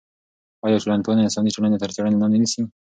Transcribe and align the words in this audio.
آیا 0.65 0.77
ټولنپوهنه 0.83 1.21
انساني 1.23 1.51
ټولنې 1.55 1.77
تر 1.81 1.89
څېړنې 1.95 2.17
لاندې 2.21 2.37
نیسي؟ 2.41 2.61